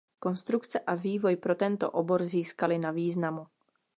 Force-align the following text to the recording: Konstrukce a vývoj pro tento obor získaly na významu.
Konstrukce 0.19 0.79
a 0.79 0.95
vývoj 0.97 1.35
pro 1.37 1.55
tento 1.55 1.85
obor 1.89 2.23
získaly 2.25 2.77
na 2.81 2.91
významu. 2.91 3.45